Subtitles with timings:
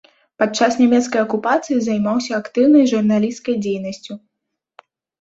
[0.43, 4.23] Падчас нямецкай акупацыі займаўся актыўнай журналісцкай дзейнасцю.